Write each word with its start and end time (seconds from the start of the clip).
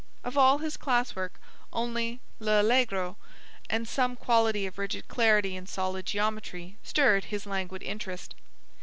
Of 0.23 0.35
all 0.35 0.57
his 0.57 0.77
class 0.77 1.15
work 1.15 1.39
only 1.71 2.21
"L'Allegro" 2.39 3.17
and 3.69 3.87
some 3.87 4.15
quality 4.15 4.65
of 4.65 4.79
rigid 4.79 5.07
clarity 5.07 5.55
in 5.55 5.67
solid 5.67 6.07
geometry 6.07 6.75
stirred 6.81 7.25
his 7.25 7.45
languid 7.45 7.83
interest. 7.83 8.33